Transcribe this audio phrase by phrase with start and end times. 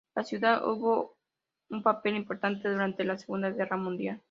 [0.15, 1.15] La ciudad jugó
[1.69, 4.19] un papel importante durante la Segunda Guerra Mundial.